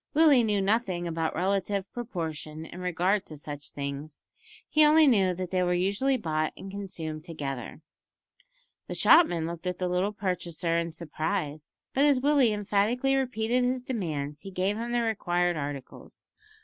Willie 0.15 0.43
knew 0.43 0.61
nothing 0.63 1.07
about 1.07 1.35
relative 1.35 1.93
proportion 1.93 2.65
in 2.65 2.79
regard 2.81 3.23
to 3.27 3.37
such 3.37 3.69
things; 3.69 4.23
he 4.67 4.83
only 4.83 5.05
knew 5.05 5.35
that 5.35 5.51
they 5.51 5.61
were 5.61 5.75
usually 5.75 6.17
bought 6.17 6.53
and 6.57 6.71
consumed 6.71 7.23
together. 7.23 7.81
The 8.87 8.95
shopman 8.95 9.45
looked 9.45 9.67
at 9.67 9.77
the 9.77 9.87
little 9.87 10.11
purchaser 10.11 10.75
in 10.75 10.91
surprise, 10.91 11.77
but 11.93 12.03
as 12.03 12.19
Willie 12.19 12.51
emphatically 12.51 13.15
repeated 13.15 13.63
his 13.63 13.83
demands 13.83 14.39
he 14.39 14.49
gave 14.49 14.75
him 14.75 14.91
the 14.91 15.01
required 15.01 15.55
articles. 15.55 16.31